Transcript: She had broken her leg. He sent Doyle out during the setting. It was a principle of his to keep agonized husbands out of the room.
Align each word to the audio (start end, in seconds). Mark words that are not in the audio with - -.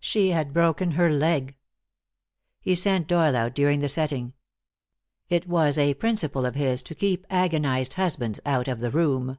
She 0.00 0.30
had 0.30 0.52
broken 0.52 0.90
her 0.98 1.08
leg. 1.08 1.54
He 2.60 2.74
sent 2.74 3.06
Doyle 3.06 3.36
out 3.36 3.54
during 3.54 3.78
the 3.78 3.88
setting. 3.88 4.32
It 5.28 5.46
was 5.46 5.78
a 5.78 5.94
principle 5.94 6.44
of 6.44 6.56
his 6.56 6.82
to 6.82 6.94
keep 6.96 7.24
agonized 7.30 7.92
husbands 7.94 8.40
out 8.44 8.66
of 8.66 8.80
the 8.80 8.90
room. 8.90 9.38